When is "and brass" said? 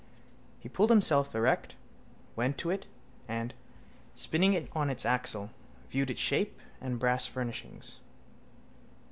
6.81-7.27